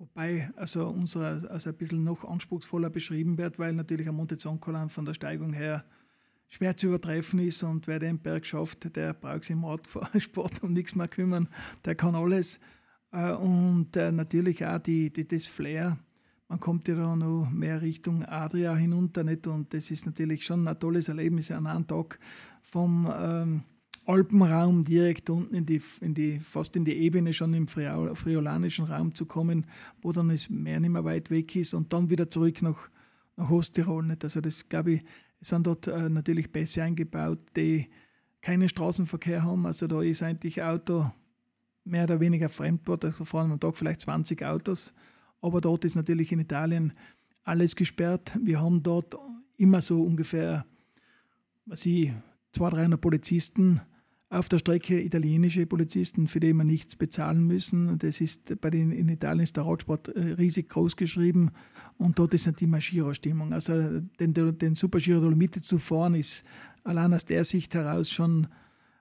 [0.00, 4.88] Wobei also unser also ein bisschen noch anspruchsvoller beschrieben wird, weil natürlich am Monte Zoncolan
[4.88, 5.84] von der Steigung her
[6.48, 10.72] schwer zu übertreffen ist und wer den Berg schafft, der braucht sich im Radsport um
[10.72, 11.48] nichts mehr kümmern,
[11.84, 12.60] der kann alles.
[13.10, 15.98] Und natürlich auch die, die, das Flair
[16.48, 19.46] man kommt ja da noch mehr Richtung Adria hinunter nicht?
[19.46, 22.18] und das ist natürlich schon ein tolles Erlebnis an einem Tag
[22.62, 23.62] vom ähm,
[24.10, 29.14] Alpenraum direkt unten in die, in die, fast in die Ebene schon im friolanischen Raum
[29.14, 29.66] zu kommen,
[30.02, 32.90] wo dann das Meer nicht mehr weit weg ist und dann wieder zurück nach,
[33.36, 34.06] nach Osttirol.
[34.06, 34.24] Nicht?
[34.24, 35.04] Also das glaube ich,
[35.40, 37.88] sind dort äh, natürlich Pässe eingebaut, die
[38.40, 39.66] keinen Straßenverkehr haben.
[39.66, 41.10] Also da ist eigentlich Auto
[41.84, 43.04] mehr oder weniger Fremdwort.
[43.04, 44.92] Also fahren am Tag vielleicht 20 Autos
[45.40, 46.92] aber dort ist natürlich in Italien
[47.44, 48.32] alles gesperrt.
[48.42, 49.16] Wir haben dort
[49.56, 50.64] immer so ungefähr,
[51.66, 52.12] was ich,
[52.52, 53.80] 200, 300 Polizisten
[54.30, 57.98] auf der Strecke, italienische Polizisten, für die wir nichts bezahlen müssen.
[57.98, 61.50] Das ist bei den in Italien ist der Radsport äh, riesig groß geschrieben
[61.98, 63.52] und dort ist nicht immer Giro-Stimmung.
[63.52, 66.44] Also den, den Super Giro Dolomite zu fahren ist
[66.84, 68.46] allein aus der Sicht heraus schon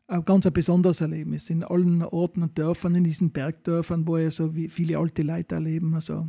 [0.07, 1.51] ein ganz ein besonderes Erlebnis.
[1.51, 5.93] In allen Orten und Dörfern, in diesen Bergdörfern, wo ja so viele alte Leute leben.
[5.93, 6.27] Also,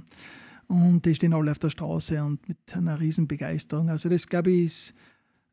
[0.66, 3.88] und die stehen alle auf der Straße und mit einer riesen Begeisterung.
[3.88, 4.94] Also das, glaube ich, ist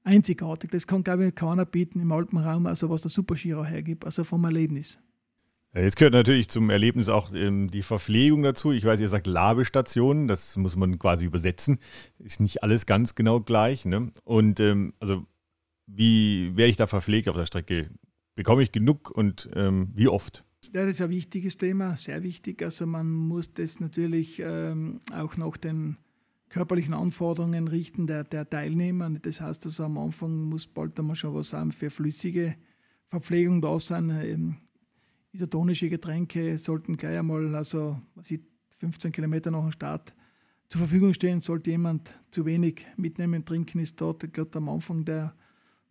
[0.08, 0.72] einzigartig.
[0.72, 4.44] Das kann, glaube ich, keiner bieten im Alpenraum, also was der Supergiro hergibt, also vom
[4.46, 5.00] Erlebnis.
[5.76, 8.72] Jetzt gehört natürlich zum Erlebnis auch ähm, die Verpflegung dazu.
[8.72, 11.78] Ich weiß, ihr sagt Labestationen, das muss man quasi übersetzen.
[12.18, 13.86] Ist nicht alles ganz genau gleich.
[13.86, 14.12] Ne?
[14.24, 15.28] Und ähm, also
[15.86, 17.90] wie wäre ich da verpflegt auf der Strecke?
[18.34, 20.46] Bekomme ich genug und ähm, wie oft?
[20.74, 22.64] Ja, das ist ein wichtiges Thema, sehr wichtig.
[22.64, 25.98] Also man muss das natürlich ähm, auch nach den
[26.50, 29.10] körperlichen Anforderungen richten der, der Teilnehmer.
[29.10, 32.56] Das heißt, also am Anfang muss bald einmal schon was haben für flüssige
[33.08, 34.10] Verpflegung da sein.
[34.10, 34.58] Ähm,
[35.32, 38.42] isotonische Getränke sollten gleich einmal, also was ich,
[38.80, 40.14] 15 Kilometer nach dem Start
[40.68, 41.40] zur Verfügung stehen.
[41.40, 45.34] Sollte jemand zu wenig mitnehmen, trinken, ist dort gerade am Anfang der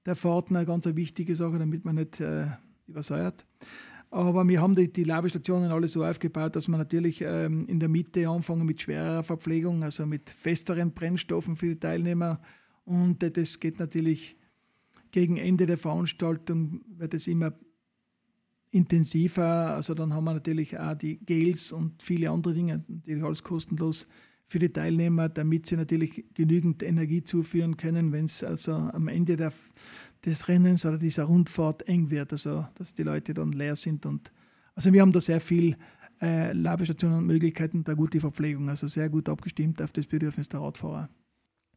[0.07, 2.47] der Fahrt eine ganz wichtige Sache, damit man nicht äh,
[2.87, 3.45] übersäuert.
[4.11, 7.89] Aber wir haben die, die Labestationen alle so aufgebaut, dass wir natürlich ähm, in der
[7.89, 12.41] Mitte anfangen mit schwerer Verpflegung, also mit festeren Brennstoffen für die Teilnehmer.
[12.85, 14.37] Und äh, das geht natürlich
[15.11, 17.53] gegen Ende der Veranstaltung wird es immer
[18.71, 19.75] intensiver.
[19.75, 24.07] Also dann haben wir natürlich auch die Gels und viele andere Dinge, natürlich alles kostenlos
[24.47, 29.37] für die Teilnehmer, damit sie natürlich genügend Energie zuführen können, wenn es also am Ende
[29.37, 29.53] der,
[30.27, 34.05] des Rennens oder dieser Rundfahrt eng wird, also dass die Leute dann leer sind.
[34.05, 34.33] Und
[34.75, 35.77] also wir haben da sehr viel
[36.21, 40.61] äh, Labestationen und Möglichkeiten der gute Verpflegung, also sehr gut abgestimmt auf das Bedürfnis der
[40.61, 41.09] Radfahrer.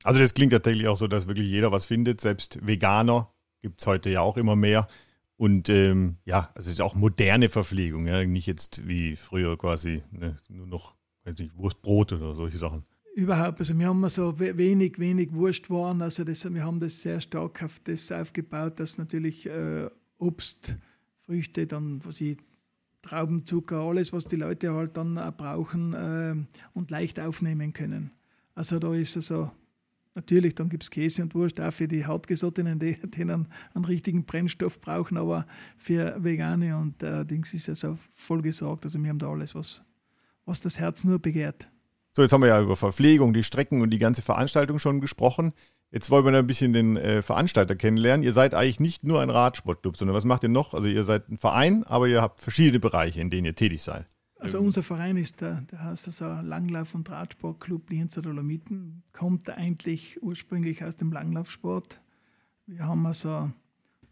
[0.04, 3.32] Also das klingt tatsächlich auch so, dass wirklich jeder was findet, selbst Veganer
[3.62, 4.88] gibt es heute ja auch immer mehr.
[5.36, 10.04] Und ähm, ja, also es ist auch moderne Verpflegung, ja, nicht jetzt wie früher quasi
[10.12, 12.84] ne, nur noch weiß nicht, Wurstbrot oder solche Sachen.
[13.20, 17.62] Überhaupt, also wir haben so wenig, wenig Wurstwaren, also das, wir haben das sehr stark
[17.62, 20.78] auf das aufgebaut, dass natürlich äh, Obst,
[21.26, 22.38] Früchte, dann was ich,
[23.02, 26.34] Traubenzucker, alles, was die Leute halt dann auch brauchen äh,
[26.74, 28.12] und leicht aufnehmen können.
[28.56, 29.52] Also da ist also
[30.16, 33.84] natürlich, dann gibt es Käse und Wurst auch für die Hartgesottenen, die, die einen, einen
[33.84, 38.86] richtigen Brennstoff brauchen, aber für Vegane und äh, Dings ist also voll gesorgt.
[38.86, 39.82] Also wir haben da alles, was,
[40.46, 41.70] was das Herz nur begehrt.
[42.12, 45.54] So, jetzt haben wir ja über Verpflegung, die Strecken und die ganze Veranstaltung schon gesprochen.
[45.92, 48.24] Jetzt wollen wir ein bisschen den äh, Veranstalter kennenlernen.
[48.24, 50.74] Ihr seid eigentlich nicht nur ein Radsportclub, sondern was macht ihr noch?
[50.74, 54.06] Also ihr seid ein Verein, aber ihr habt verschiedene Bereiche, in denen ihr tätig seid.
[54.40, 60.22] Also unser Verein ist der, der heißt also Langlauf- und Radsportclub Lienzer Dolomiten, kommt eigentlich
[60.24, 62.02] ursprünglich aus dem Langlaufsport.
[62.66, 63.52] Wir haben also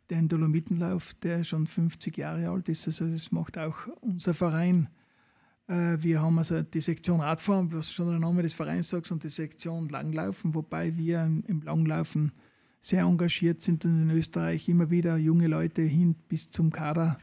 [0.09, 4.89] den Dolomitenlauf, der schon 50 Jahre alt ist, also das macht auch unser Verein.
[5.67, 9.23] Äh, wir haben also die Sektion Radfahren, was schon der Name des Vereins sagt, und
[9.23, 12.31] die Sektion Langlaufen, wobei wir im Langlaufen
[12.81, 17.17] sehr engagiert sind und in Österreich immer wieder junge Leute hin bis zum Kader,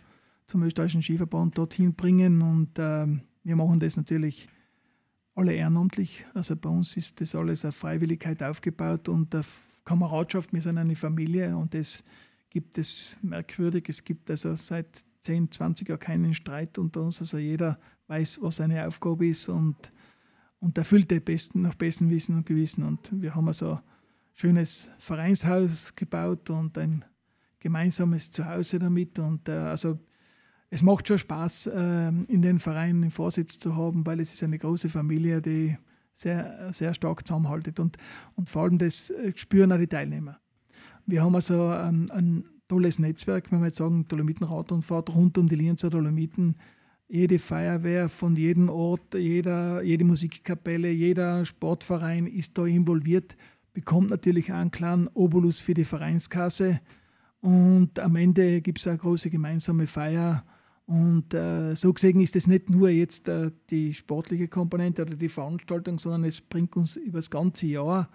[0.46, 2.42] zum österreichischen Skiverband dorthin bringen.
[2.42, 3.07] Und äh,
[3.44, 4.48] wir machen das natürlich
[5.35, 6.24] alle ehrenamtlich.
[6.35, 10.52] Also bei uns ist das alles auf Freiwilligkeit aufgebaut und auf Kameradschaft.
[10.52, 12.04] Wir sind eine Familie und das
[12.50, 13.88] gibt es merkwürdig.
[13.88, 17.20] Es gibt also seit 10, 20 Jahren keinen Streit unter uns.
[17.20, 19.76] Also jeder weiß, was seine Aufgabe ist und,
[20.60, 22.84] und erfüllt die besten nach bestem Wissen und Gewissen.
[22.84, 23.80] Und wir haben also ein
[24.34, 27.04] schönes Vereinshaus gebaut und ein
[27.58, 29.18] gemeinsames Zuhause damit.
[29.18, 29.98] Und äh, also
[30.68, 34.42] es macht schon Spaß, äh, in den Verein den Vorsitz zu haben, weil es ist
[34.42, 35.76] eine große Familie, die
[36.12, 37.80] sehr, sehr stark zusammenhaltet.
[37.80, 37.96] Und,
[38.34, 40.38] und vor allem das äh, spüren auch die Teilnehmer.
[41.06, 45.57] Wir haben also ein, ein tolles Netzwerk, wenn wir jetzt sagen, Dolomitenradrundfahrt rund um die
[45.57, 46.57] Lienzer Dolomiten.
[47.09, 53.37] Jede Feuerwehr von jedem Ort, jeder, jede Musikkapelle, jeder Sportverein ist da involviert,
[53.72, 56.81] bekommt natürlich einen kleinen Obolus für die Vereinskasse.
[57.40, 60.44] Und am Ende gibt es eine große gemeinsame Feier.
[60.87, 65.29] Und äh, so gesehen ist es nicht nur jetzt äh, die sportliche Komponente oder die
[65.29, 68.09] Veranstaltung, sondern es bringt uns über das ganze Jahr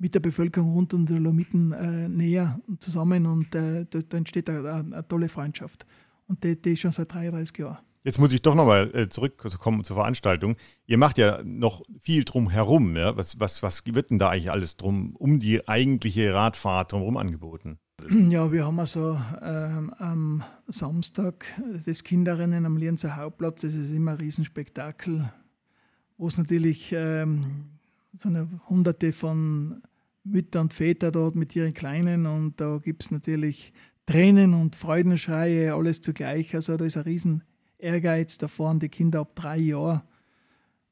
[0.00, 4.48] mit der Bevölkerung rund um die Dolomiten äh, näher zusammen und äh, da, da, entsteht
[4.48, 5.86] eine, eine, tolle Freundschaft.
[6.26, 7.78] Und die, die ist schon seit 33 Jahren.
[8.02, 10.56] Jetzt muss ich doch nochmal äh, zurückkommen zur Veranstaltung.
[10.86, 12.96] Ihr macht ja noch viel drum herum.
[12.96, 13.14] Ja?
[13.16, 17.78] Was, was, was wird denn da eigentlich alles drum, um die eigentliche Radfahrt drumherum angeboten?
[18.08, 21.44] Ja, wir haben also ähm, am Samstag
[21.84, 23.60] das Kinderrennen am Lienzer Hauptplatz.
[23.60, 25.30] Das ist immer ein Riesenspektakel,
[26.16, 27.66] wo es natürlich ähm,
[28.14, 29.82] so eine hunderte von
[30.24, 33.72] Mütter und Väter dort mit ihren Kleinen und da gibt es natürlich
[34.06, 36.54] Tränen und Freudenschreie, alles zugleich.
[36.54, 37.44] Also da ist ein riesen
[37.78, 40.02] Ehrgeiz, da fahren die Kinder ab drei Jahren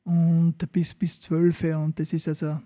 [0.04, 2.58] und bis, bis zwölf und das ist also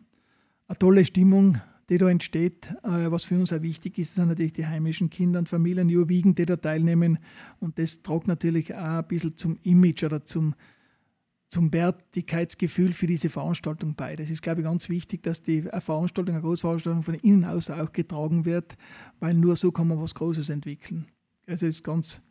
[0.68, 2.70] eine tolle Stimmung, die da entsteht.
[2.84, 6.38] Äh, was für uns auch wichtig ist, sind natürlich die heimischen Kinder und Familien überwiegend,
[6.38, 7.18] die da teilnehmen
[7.58, 10.54] und das trägt natürlich auch ein bisschen zum Image oder zum,
[11.52, 14.16] zum Wertigkeitsgefühl für diese Veranstaltung bei.
[14.16, 17.92] Das ist, glaube ich, ganz wichtig, dass die Veranstaltung, eine Großveranstaltung von innen aus auch
[17.92, 18.74] getragen wird,
[19.20, 21.08] weil nur so kann man was Großes entwickeln.
[21.46, 22.22] Also ist ganz,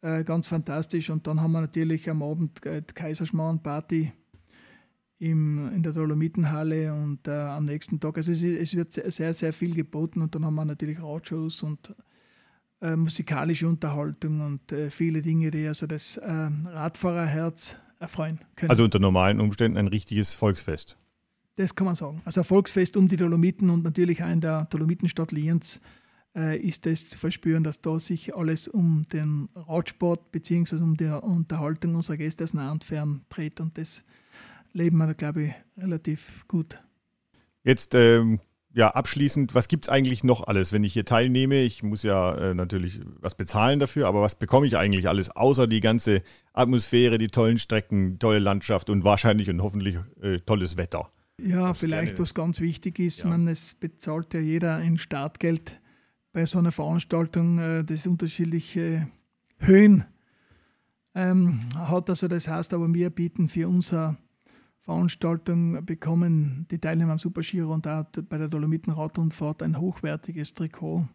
[0.00, 1.10] äh, ganz fantastisch.
[1.10, 4.12] Und dann haben wir natürlich am Abend äh, Kaiserschmarrn-Party
[5.18, 8.16] in der Dolomitenhalle und äh, am nächsten Tag.
[8.16, 11.96] Also es, es, wird sehr, sehr viel geboten und dann haben wir natürlich Radshows und
[12.80, 18.70] äh, musikalische Unterhaltung und äh, viele Dinge, die also das äh, Radfahrerherz erfreuen können.
[18.70, 20.98] Also unter normalen Umständen ein richtiges Volksfest.
[21.56, 22.20] Das kann man sagen.
[22.24, 25.80] Also ein Volksfest um die Dolomiten und natürlich auch in der Dolomitenstadt Lienz
[26.34, 30.76] äh, ist es zu verspüren, dass da sich alles um den Radsport bzw.
[30.76, 34.04] um die Unterhaltung unserer Gäste aus nah und fern dreht und das
[34.72, 36.82] leben wir, glaube ich, relativ gut.
[37.64, 38.40] Jetzt ähm,
[38.74, 41.60] ja, abschließend, was gibt es eigentlich noch alles, wenn ich hier teilnehme?
[41.62, 45.66] Ich muss ja äh, natürlich was bezahlen dafür, aber was bekomme ich eigentlich alles, außer
[45.66, 51.10] die ganze Atmosphäre, die tollen Strecken, tolle Landschaft und wahrscheinlich und hoffentlich äh, tolles Wetter?
[51.38, 52.18] Ja, was vielleicht gerne.
[52.20, 53.26] was ganz wichtig ist, ja.
[53.26, 55.80] man, es bezahlt ja jeder ein Startgeld
[56.32, 59.08] bei so einer Veranstaltung äh, das unterschiedliche
[59.58, 60.04] Höhen
[61.14, 62.08] ähm, hat.
[62.08, 64.16] Also das heißt aber, wir bieten für unsere
[64.82, 71.06] Veranstaltung bekommen die Teilnehmer am Supergiro und auch bei der Dolomitenradrundfahrt ein hochwertiges Trikot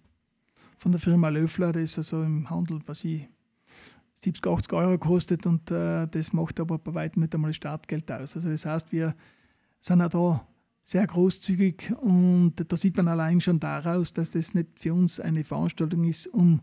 [0.77, 1.73] von der Firma Löffler.
[1.73, 3.27] Das ist also im Handel, was ich
[4.15, 8.10] 70, 80 Euro kostet und äh, das macht aber bei weitem nicht einmal das Startgeld
[8.10, 8.38] aus.
[8.38, 9.13] Also das heißt, wir
[9.82, 10.47] sind auch da
[10.86, 15.43] sehr großzügig und da sieht man allein schon daraus, dass das nicht für uns eine
[15.43, 16.62] Veranstaltung ist, um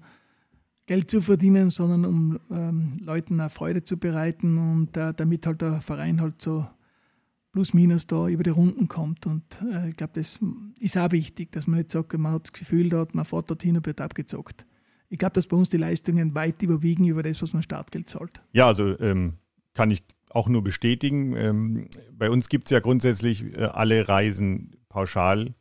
[0.86, 5.60] Geld zu verdienen, sondern um ähm, Leuten eine Freude zu bereiten und äh, damit halt
[5.60, 6.66] der Verein halt so
[7.54, 9.26] plus minus da über die Runden kommt.
[9.26, 10.38] Und äh, ich glaube, das
[10.78, 13.78] ist auch wichtig, dass man nicht sagt, man hat das Gefühl, hat, man fährt dorthin
[13.78, 14.66] und wird abgezockt
[15.14, 18.42] ich glaube, dass bei uns die Leistungen weit überwiegen über das, was man Startgeld zahlt.
[18.52, 19.34] Ja, also ähm,
[19.72, 21.36] kann ich auch nur bestätigen.
[21.36, 25.54] Ähm, bei uns gibt es ja grundsätzlich äh, alle Reisen pauschal,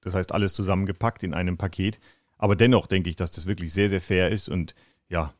[0.00, 2.00] das heißt alles zusammengepackt in einem Paket.
[2.38, 4.74] Aber dennoch denke ich, dass das wirklich sehr, sehr fair ist und
[5.08, 5.32] ja,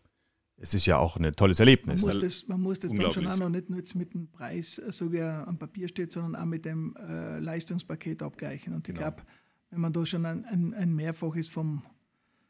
[0.60, 2.02] es ist ja auch ein tolles Erlebnis.
[2.02, 4.78] Man muss das, man muss das dann schon auch noch nicht nur mit dem Preis,
[4.78, 8.74] äh, so wie er am Papier steht, sondern auch mit dem äh, Leistungspaket abgleichen.
[8.74, 9.10] Und ich genau.
[9.10, 9.22] glaube,
[9.70, 11.82] wenn man da schon ein, ein, ein Mehrfaches vom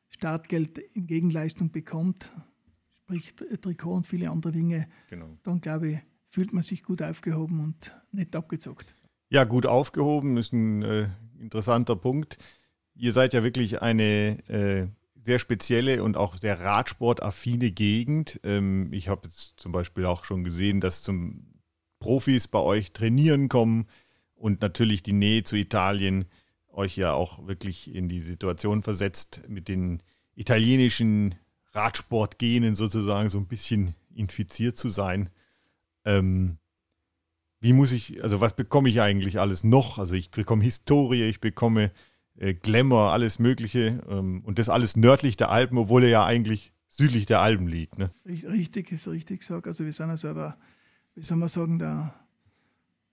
[0.08, 2.32] Startgeld in Gegenleistung bekommt,
[2.94, 5.36] sprich Trikot und viele andere Dinge, genau.
[5.42, 5.98] dann glaube ich,
[6.30, 8.94] fühlt man sich gut aufgehoben und nicht abgezockt.
[9.30, 12.38] Ja, gut aufgehoben ist ein äh, interessanter Punkt.
[12.94, 14.88] Ihr seid ja wirklich eine äh,
[15.28, 18.40] sehr spezielle und auch sehr radsportaffine Gegend.
[18.44, 21.52] Ähm, ich habe jetzt zum Beispiel auch schon gesehen, dass zum
[22.00, 23.86] Profis bei euch trainieren kommen
[24.34, 26.24] und natürlich die Nähe zu Italien
[26.70, 30.02] euch ja auch wirklich in die Situation versetzt, mit den
[30.34, 31.34] italienischen
[31.72, 35.28] Radsportgenen sozusagen so ein bisschen infiziert zu sein.
[36.06, 36.56] Ähm,
[37.60, 39.98] wie muss ich, also was bekomme ich eigentlich alles noch?
[39.98, 41.90] Also ich bekomme Historie, ich bekomme
[42.38, 46.72] äh, Glamour, alles Mögliche ähm, und das alles nördlich der Alpen, obwohl er ja eigentlich
[46.88, 47.98] südlich der Alpen liegt.
[47.98, 48.10] Ne?
[48.26, 49.66] Richtig, ist richtig gesagt.
[49.66, 50.56] Also wir sind also da,
[51.14, 52.14] wie soll man sagen, der,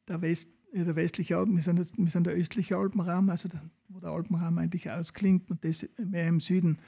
[0.07, 3.99] der West, der westliche Alpen, wir sind, wir sind der östliche Alpenraum, also der, wo
[3.99, 6.79] der Alpenraum eigentlich ausklingt und das mehr im Süden.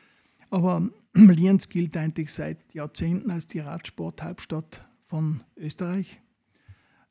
[0.50, 6.22] Aber Lienz gilt eigentlich seit Jahrzehnten als die Radsporthauptstadt von Österreich.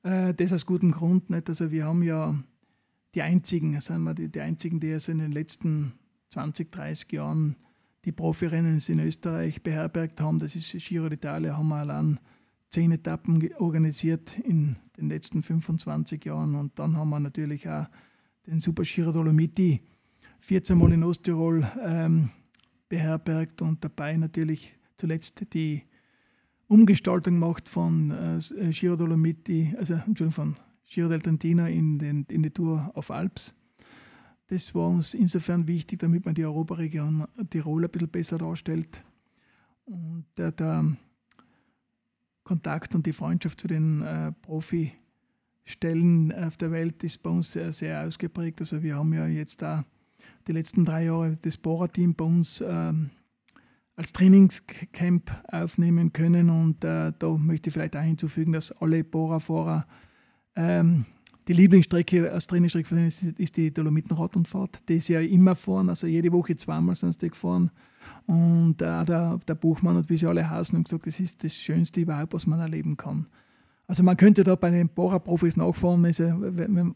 [0.03, 1.49] Äh, das aus gutem Grund nicht.
[1.49, 2.35] Also wir haben ja
[3.17, 5.95] die einzigen, sind wir die, die einzigen, die also in den letzten
[6.29, 7.57] 20, 30 Jahren
[8.05, 10.39] die Profirennen in Österreich beherbergt haben.
[10.39, 12.21] Das ist Giro d'Italia, haben wir allein
[12.69, 16.55] zehn Etappen organisiert in den letzten 25 Jahren.
[16.55, 17.87] Und dann haben wir natürlich auch
[18.47, 19.81] den Super Giro Dolomiti
[20.41, 22.29] 14 Mal in Osttirol ähm,
[22.91, 25.83] beherbergt und dabei natürlich zuletzt die
[26.69, 32.43] Umgestaltung gemacht von äh, Giro Dolomiti, also Entschuldigung, von Giro del Trentino in, den, in
[32.43, 33.55] die Tour auf Alps.
[34.49, 39.05] Das war uns insofern wichtig, damit man die Europaregion Tirol ein bisschen besser darstellt.
[39.85, 40.85] Und der, der
[42.45, 47.73] Kontakt und die Freundschaft zu den äh, Profistellen auf der Welt ist bei uns sehr,
[47.73, 48.61] sehr ausgeprägt.
[48.61, 49.85] Also wir haben ja jetzt da
[50.47, 53.11] die letzten drei Jahre das Bohrer-Team bei uns ähm,
[53.97, 56.51] als Trainingscamp aufnehmen können.
[56.51, 59.87] Und äh, da möchte ich vielleicht auch hinzufügen, dass alle Bohrer-Fahrer
[60.57, 61.05] ähm,
[61.49, 64.89] die Lieblingsstrecke als Trainingsstrecke ist, die Dolomitenradrundfahrt.
[64.89, 67.71] Die ist ja immer fahren, also jede Woche zweimal sind sie gefahren.
[68.27, 71.55] Und äh, der, der Buchmann und wie sie alle heißen, haben gesagt, das ist das
[71.55, 73.27] Schönste überhaupt, was man erleben kann.
[73.89, 76.03] Also man könnte da bei den Bohrer-Profis nachfahren,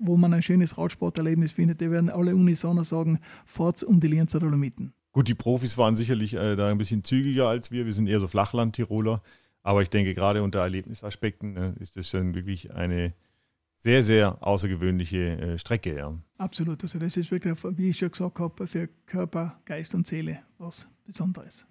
[0.01, 1.81] wo man ein schönes Radsporterlebnis findet.
[1.81, 4.93] Die werden alle unisono sagen, fahrt um die Lienzer Dolomiten.
[5.13, 7.85] Gut, die Profis waren sicherlich äh, da ein bisschen zügiger als wir.
[7.85, 9.23] Wir sind eher so Flachland-Tiroler.
[9.63, 13.13] Aber ich denke, gerade unter Erlebnisaspekten äh, ist das schon wirklich eine
[13.81, 15.97] sehr, sehr außergewöhnliche äh, Strecke.
[15.97, 16.15] Ja.
[16.37, 16.83] Absolut.
[16.83, 20.87] Also das ist wirklich, wie ich schon gesagt habe, für Körper, Geist und Seele was
[21.07, 21.67] Besonderes.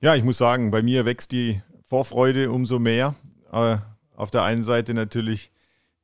[0.00, 3.14] Ja, ich muss sagen, bei mir wächst die Vorfreude umso mehr.
[3.50, 3.78] Äh,
[4.14, 5.50] auf der einen Seite natürlich,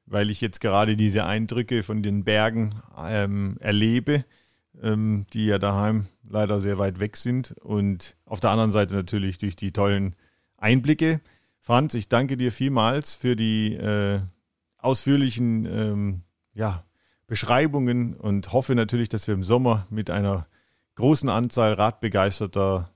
[0.07, 4.25] weil ich jetzt gerade diese Eindrücke von den Bergen ähm, erlebe,
[4.83, 7.55] ähm, die ja daheim leider sehr weit weg sind.
[7.61, 10.16] Und auf der anderen Seite natürlich durch die tollen
[10.57, 11.20] Einblicke.
[11.61, 14.20] Franz, ich danke dir vielmals für die äh,
[14.83, 16.22] ausführlichen ähm,
[16.55, 16.85] ja,
[17.26, 20.47] Beschreibungen und hoffe natürlich, dass wir im Sommer mit einer
[20.97, 22.87] großen Anzahl radbegeisterter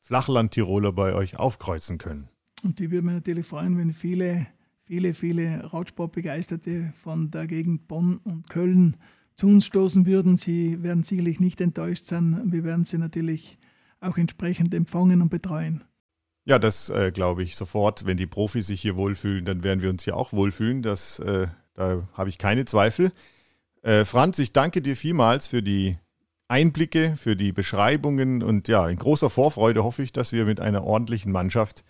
[0.00, 2.28] Flachland-Tiroler bei euch aufkreuzen können.
[2.62, 4.46] Und die würde mich natürlich freuen, wenn viele,
[4.84, 8.96] viele, viele Radsportbegeisterte von der Gegend Bonn und Köln
[9.36, 10.36] zu uns stoßen würden.
[10.36, 12.50] Sie werden sicherlich nicht enttäuscht sein.
[12.50, 13.58] Wir werden sie natürlich
[14.00, 15.84] auch entsprechend empfangen und betreuen.
[16.48, 18.06] Ja, das äh, glaube ich sofort.
[18.06, 20.80] Wenn die Profis sich hier wohlfühlen, dann werden wir uns hier auch wohlfühlen.
[20.80, 23.12] Das, äh, da habe ich keine Zweifel.
[23.82, 25.98] Äh, Franz, ich danke dir vielmals für die
[26.48, 30.84] Einblicke, für die Beschreibungen und ja, in großer Vorfreude hoffe ich, dass wir mit einer
[30.84, 31.84] ordentlichen Mannschaft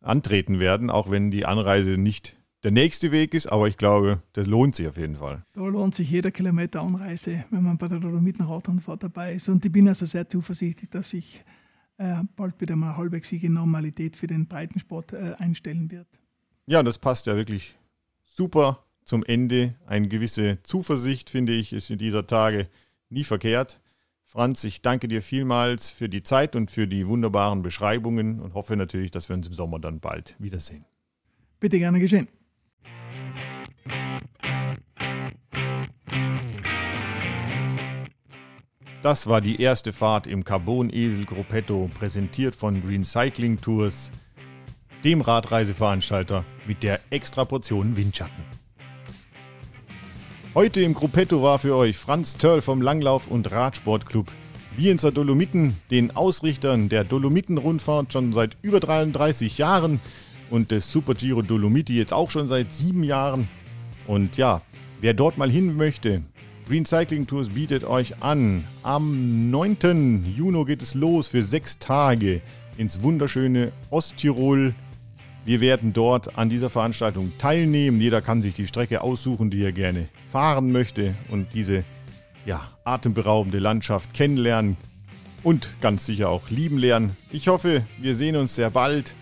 [0.00, 4.46] antreten werden, auch wenn die Anreise nicht der nächste Weg ist, aber ich glaube, das
[4.46, 5.42] lohnt sich auf jeden Fall.
[5.54, 9.48] Da lohnt sich jeder Kilometer Anreise, wenn man bei der Dolomitenradrunfahrt dabei ist.
[9.48, 11.63] Und ich bin also sehr zuversichtlich, dass sich äh,
[12.36, 16.08] bald wieder mal halbwegsige Normalität für den Breitensport äh, einstellen wird.
[16.66, 17.76] Ja, das passt ja wirklich
[18.24, 19.74] super zum Ende.
[19.86, 22.68] Eine gewisse Zuversicht, finde ich, ist in dieser Tage
[23.10, 23.80] nie verkehrt.
[24.24, 28.76] Franz, ich danke dir vielmals für die Zeit und für die wunderbaren Beschreibungen und hoffe
[28.76, 30.84] natürlich, dass wir uns im Sommer dann bald wiedersehen.
[31.60, 32.28] Bitte gerne geschehen.
[39.04, 44.10] Das war die erste Fahrt im Carbon-Esel Gruppetto, präsentiert von Green Cycling Tours,
[45.04, 48.42] dem Radreiseveranstalter mit der extra Portion Windschatten.
[50.54, 54.32] Heute im Gruppetto war für euch Franz Törl vom Langlauf- und Radsportclub
[54.74, 60.00] Wienzer Dolomiten, den Ausrichtern der Dolomiten-Rundfahrt schon seit über 33 Jahren
[60.48, 63.48] und des Super Giro Dolomiti jetzt auch schon seit sieben Jahren.
[64.06, 64.62] Und ja,
[65.02, 66.22] wer dort mal hin möchte,
[66.66, 68.64] Green Cycling Tours bietet euch an.
[68.82, 70.34] Am 9.
[70.36, 72.40] Juni geht es los für sechs Tage
[72.76, 74.74] ins wunderschöne Osttirol
[75.46, 78.00] wir werden dort an dieser Veranstaltung teilnehmen.
[78.00, 81.84] Jeder kann sich die Strecke aussuchen, die er gerne fahren möchte und diese
[82.46, 84.78] ja, atemberaubende Landschaft kennenlernen
[85.42, 87.14] und ganz sicher auch lieben lernen.
[87.30, 89.14] Ich hoffe, wir sehen uns sehr bald.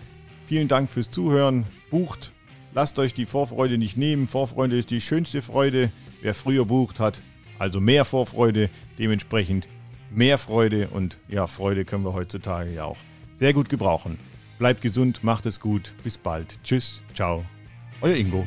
[0.47, 1.65] Vielen Dank fürs Zuhören.
[1.91, 2.31] Bucht,
[2.73, 4.29] lasst euch die Vorfreude nicht nehmen.
[4.29, 5.91] Vorfreude ist die schönste Freude.
[6.21, 7.21] Wer früher bucht hat,
[7.63, 9.69] also mehr Vorfreude, dementsprechend
[10.11, 12.97] mehr Freude und ja, Freude können wir heutzutage ja auch
[13.35, 14.19] sehr gut gebrauchen.
[14.59, 15.95] Bleibt gesund, macht es gut.
[16.03, 16.59] Bis bald.
[16.65, 17.45] Tschüss, ciao.
[18.01, 18.45] Euer Ingo.